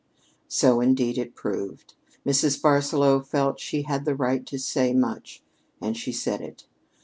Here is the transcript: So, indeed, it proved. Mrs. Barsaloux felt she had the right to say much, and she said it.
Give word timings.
So, 0.47 0.79
indeed, 0.81 1.19
it 1.19 1.35
proved. 1.35 1.93
Mrs. 2.25 2.59
Barsaloux 2.59 3.21
felt 3.21 3.59
she 3.59 3.83
had 3.83 4.03
the 4.03 4.15
right 4.15 4.43
to 4.47 4.57
say 4.57 4.95
much, 4.95 5.43
and 5.79 5.95
she 5.95 6.11
said 6.11 6.41
it. 6.41 6.65